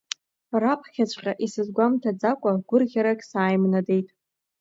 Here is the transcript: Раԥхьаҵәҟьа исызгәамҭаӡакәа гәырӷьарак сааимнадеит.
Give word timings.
Раԥхьаҵәҟьа 0.61 1.33
исызгәамҭаӡакәа 1.45 2.51
гәырӷьарак 2.67 3.19
сааимнадеит. 3.29 4.07